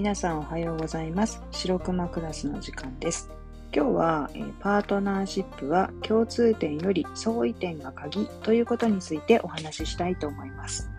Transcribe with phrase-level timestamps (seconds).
[0.00, 1.42] 皆さんおはようございます。
[1.50, 3.28] 白熊クラスの時間です。
[3.70, 10.90] 今日は、えー、パートナーシップは共通点より相違点が鍵ということについてお話ししたいと思います、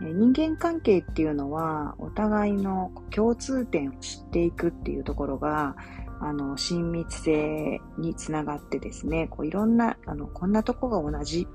[0.00, 5.74] えー、人間関係っていうのはお互いの共通点を知っていくっていうところが
[6.20, 11.48] あの親密性につながってですねこういろんなあのこんなとこが同じ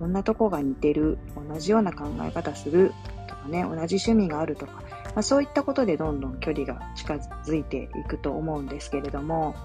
[0.00, 2.92] こんなとこが似てる同じような考え方する
[3.28, 4.82] とかね同じ趣味があるとか、
[5.16, 9.56] まあ、そういったことでどんどん距離が近づいていくと思うんですけれども、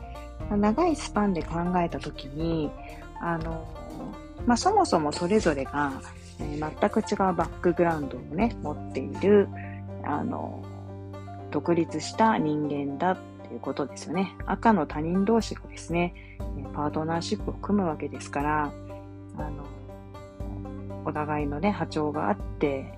[0.50, 2.72] まあ、長いスパンで考えた時に
[3.22, 3.68] あの、
[4.45, 5.92] まあ、そもそもそれぞれが、
[6.40, 9.50] えー、全く違うバックグラウンドをね持っている
[10.06, 10.64] あの
[11.52, 14.34] 独立した人間だっていうことですよね。
[14.45, 16.38] 赤の他人同士がですね、
[16.73, 18.72] パートナーシップを組むわけですから、
[19.38, 19.66] あの
[21.04, 22.94] お互いのね、波長があって、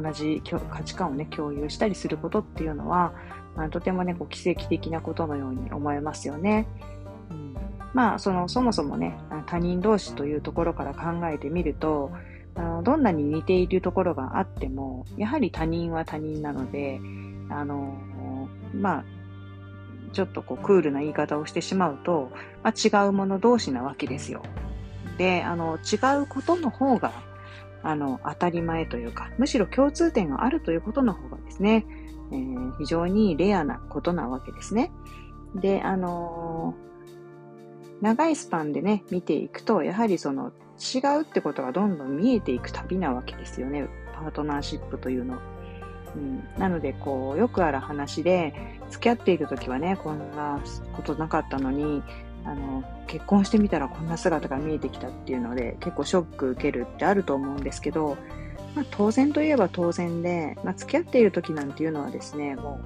[0.00, 3.12] 同じ価値観をね、共有したりすることっていうのは、
[3.56, 6.66] まあ、とてもね、こう奇跡的なことのように思えますよね。
[7.30, 7.56] うん、
[7.92, 12.12] まあ、その、そもそもね、他人同士というところから考えてみると、
[12.54, 17.00] あのどんなに似ているところがあっても、やはり他人は他人なので、
[17.50, 17.96] あの、
[18.74, 19.04] まあ、
[20.12, 22.30] ちょっとこうクールな言い方をしてしまうと、
[22.62, 24.42] まあ、違うもの同士なわけですよ。
[25.18, 27.12] で、あの、違うことの方が、
[27.82, 31.86] あの、当たり前というか、むしろ共通点があるということの方がですね、
[32.32, 34.90] えー、非常にレアなことなわけですね。
[35.54, 43.88] で、あのー、長いスパンでね、見ていくと、やはりその違うってことがどんどん見えていく旅なわけですよね。
[44.14, 45.38] パートナーシップというの。
[46.16, 48.54] うん、なので、こう、よくある話で、
[48.90, 50.60] 付き合っている時はね、こんな
[50.94, 52.02] ことなかったのに、
[52.44, 58.16] あの、結婚してみたらこんな姿が見えてきたっていうので、結構ショック受けるってあると思うんですけど、
[58.74, 62.80] まあ、当然といえば当然で、まあ、付き合っている時なんていうのはですね、も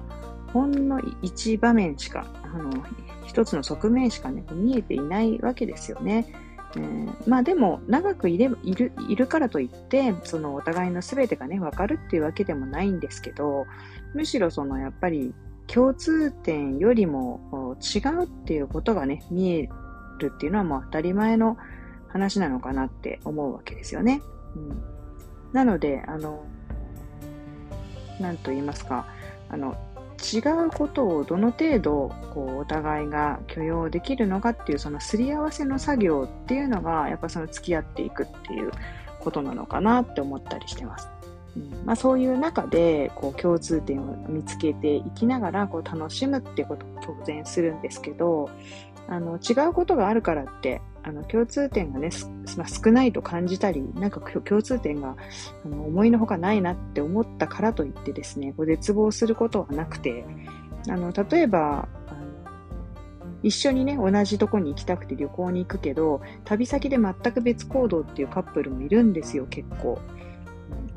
[0.49, 2.83] う、ほんの一場面しか、あの、
[3.25, 6.27] 一つの側面しかね、見えていないわけですよね。
[6.75, 13.65] えー、まあでも、長くいれいるいるからといって、そのお互いの全てがね、わかるっていうわけでもないんですけど、
[14.13, 15.33] むしろそのやっぱり
[15.73, 19.69] 共通点よりも違うっていうことがね、見え
[20.19, 21.57] るっていうのはもう当たり前の
[22.09, 24.21] 話なのかなって思うわけですよね。
[24.55, 24.83] うん、
[25.51, 26.45] なので、あの、
[28.19, 29.07] なんと言いますか、
[29.49, 29.75] あの、
[30.21, 38.71] 違うことをどの程度こうお互いが許容できるのかっていうそのすり合わせの作業っていうのがやっぱその付き合っていくっていう
[39.19, 41.09] ことなのかなって思ったりしてます。
[41.55, 48.49] うんまあ、そういう中でこう共通点を見つけていきながらこう楽しむってことも当然するんですけど
[49.07, 52.09] あの違うことがあるからってあの共通点がね、
[52.57, 55.15] まあ、少ないと感じたりなんか共通点が
[55.65, 60.25] あの思いのほかないなって思ったからといってですねこう絶望することはなくて
[60.89, 61.87] あの例えば
[63.43, 69.99] 一緒にね、同じとこに行きたくて旅行に行くけど、旅先で全く別行動っていうカップルもいるんですよ、結構。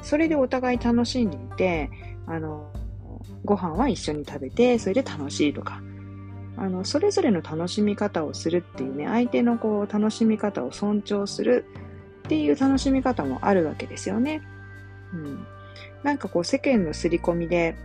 [0.03, 1.91] それでお互い楽しんでいて、
[2.27, 2.73] あの、
[3.45, 5.81] ご飯は一緒に食べて、それで楽しいとか、
[6.57, 11.67] あの、それぞれの楽しみ方をするっていうね、相手のこう、楽しみ方を尊重する
[12.27, 14.43] っていう楽しみ方もあるわけですよね。
[15.13, 15.47] うん。
[16.03, 17.77] なんかこう、世間の刷り込みで、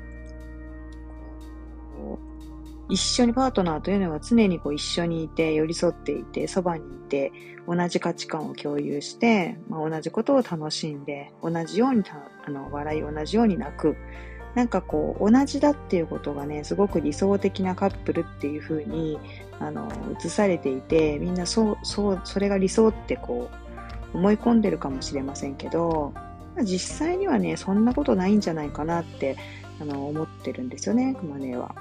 [2.91, 7.31] 一緒にパートナーというのは常にこう一緒にいて、寄り添っていて、そばにいて、
[7.66, 12.03] 同じ価値観を共有して、まあ、同じことを楽しんで、同じように
[12.46, 13.96] あの笑い、同じように泣く。
[14.56, 19.18] なんかこう、同じだっていうことがね、すごく理想的なカップルっていう風に、
[19.59, 19.90] あの、
[20.22, 23.50] 映されていて、みんなそう、そう、それが理想ってこ
[24.13, 26.13] う、思い込んでるかもしれませんけど、
[26.63, 29.38] 実際にはね、そんなことないんじゃないかなって、
[29.79, 31.73] あの、思ってるんですよね、熊根は。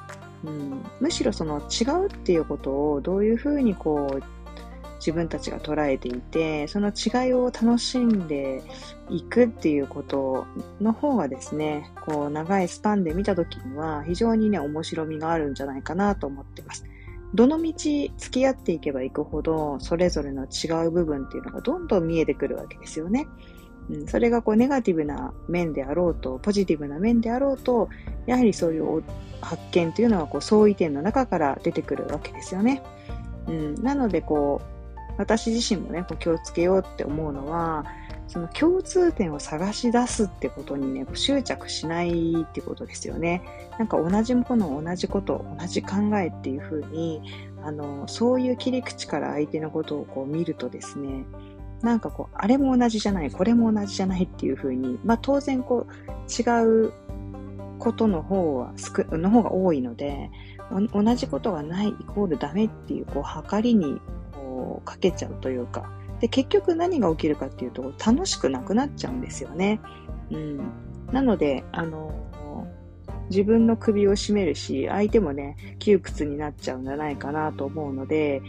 [0.45, 4.23] うん、むしろその違うっていうことをどういうふうにこう
[5.01, 8.62] 自分たちが捉えていてその違いを楽しんで
[9.09, 10.47] いくっていうこと
[10.81, 16.84] の方がですねこう長いスパンで見た時には非常にね面白みがあるんじゃないかなと思ってます。
[17.33, 23.27] どの道付き合っていけばいくほどそれぞれの違う部分っていうのがどんどん見えてくるわけですよね。
[23.91, 27.89] うん、それがこうネガティブな面であろうとポジティブな面であろうと
[28.27, 29.03] やはりそういう
[29.41, 32.83] 発見というのはこう相違点の中から出てくるわけですよね。
[33.47, 37.84] うん、なのでこう私自身もねこう気をつけようって思うのは
[38.28, 43.43] その共通点を探し出すってことにね執着しないってことですよね。
[43.77, 47.22] なんか同じもの同じこと同じ考えっていうふうに
[47.65, 51.25] あのそういう切り口から相手のことをこう見るとですね
[51.82, 55.92] なんかこうあれも同じじゃないこれも同じじゃないっていうふうにまあ当然こう
[56.30, 56.92] 違う
[57.80, 58.72] ことの方は、
[59.10, 60.30] の方が多いので、
[60.92, 64.00] 同じことがないイコールダメっていう、こう、測りに、
[64.32, 65.91] こう、かけちゃうというか、
[66.21, 69.80] で、結局何が起きるかっていうと、楽しくなくなっちゃうんですよね。
[70.30, 70.60] うん。
[71.10, 72.12] なので、あの、
[73.30, 78.42] 自分の首を絞めるし、相手もね、窮屈になっちゃうんじゃないかなと思うので、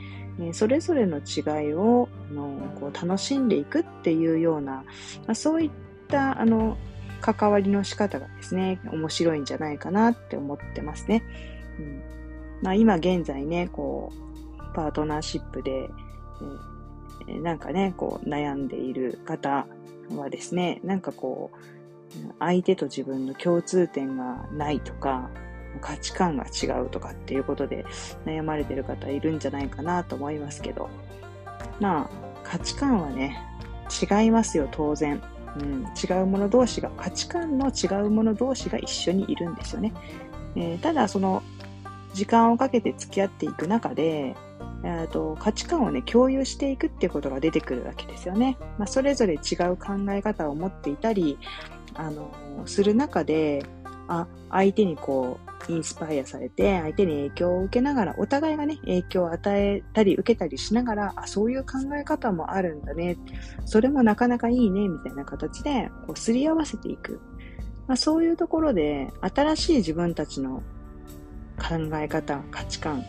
[0.53, 4.83] それぞれの違いをあのこう楽しんでいくっていうような、ま
[5.27, 5.71] あ、そういっ
[6.07, 6.77] たあの
[7.21, 11.23] 関わりの仕方がですね、面白いんじゃないかなって思ってますね。
[11.79, 12.01] うん
[12.61, 15.89] まあ、今現在ね、こう、パートナーシップで、
[17.27, 19.67] えー、なんかね、こう悩んでいる方
[20.15, 21.57] はですね、なんかこう、
[22.39, 25.29] 相手と自分の共通点がないとか、
[25.79, 27.85] 価値観が違うとかっていうことで
[28.25, 30.89] 悩まれてる方いるんじゃないかなと思いますけど、
[31.79, 33.37] まあ、価値観はね、
[34.01, 35.21] 違いますよ、当然。
[35.59, 39.93] うん、違う者同士が、価値観の違う者同士が一緒にいるんですよね。
[40.55, 41.43] えー、ただ、その、
[42.13, 44.35] 時間をかけて付き合っていく中で、
[44.83, 48.57] えーと、価値観をね、共有していくっていうことが出てくるわけですよね。
[48.77, 51.37] まあ、それぞれ違う考え方を持っていたり、
[51.93, 52.31] あの、
[52.65, 53.63] する中で、
[54.07, 63.17] あ、相手にこう、インスパイアされて、相手に影響を受けながら、お互いがね、影響を与えたり、受けたりしながら、あ、そういう考え方もあるんだね。
[63.65, 67.19] それもなかなかいいね、みたいな形で、こう、すり合わせていく。
[67.87, 70.63] まあ、そういうところで、新しい自分たちの
[71.57, 73.03] 考え方、価値観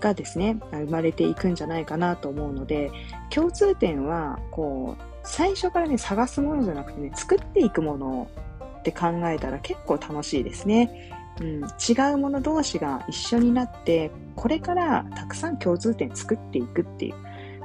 [0.00, 2.90] がですね、生まれていくんじゃないかなと思うので、
[3.30, 8.28] 共通点は、こう、最初からね、探すものじゃなくてね、作っていくもの
[8.78, 11.12] って考えたら結構楽しいですね。
[11.40, 17.14] うん、違うもの同士が一緒になって、これからたくさん共通点作っていくっていう。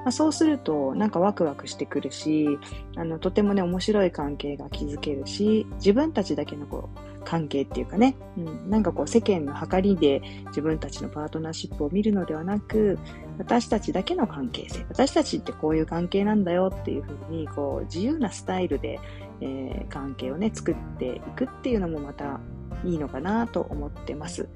[0.04, 2.60] まあ、そうすると、なんかワクワクしてくるし、
[2.98, 13.00] あの、とてもね、面白い関係が築けるし、自分たちだけのこう、関係っていうかね、うん、なんかこう世間の計りで自分たちのパートナーシップを見るのではなく、
[13.38, 19.00] 私たちだけの関係性、私たちってこういう関係なんだよっていうふうに、こう自由なスタイルで、
[19.42, 22.40] えー、関係をね、作っていくっていうのもまた
[22.84, 24.48] いいのかなと思ってます。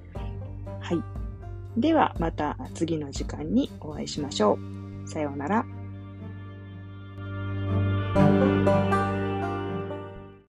[0.80, 1.04] はい。
[1.80, 4.58] ではまた次の時間にお会いしましょ
[5.06, 5.08] う。
[5.08, 5.77] さようなら。